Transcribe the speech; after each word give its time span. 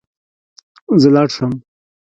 زه 1.01 1.07
لاړ 1.15 1.27
شم 1.35 1.51